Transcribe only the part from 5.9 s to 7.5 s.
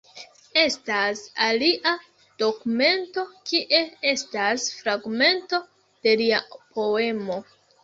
de lia poemo.